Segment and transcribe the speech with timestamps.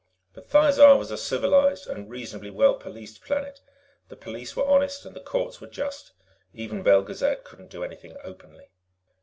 [0.33, 3.61] But Thizar was a civilized and reasonably well policed planet;
[4.09, 6.13] the police were honest and the courts were just.
[6.55, 8.71] Even Belgezad couldn't do anything openly.